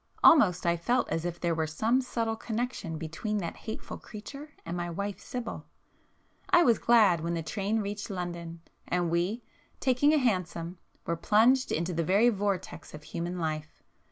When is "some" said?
1.67-2.01